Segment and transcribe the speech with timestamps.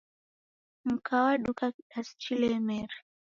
[0.87, 2.95] Mka waduka kidasi chilemere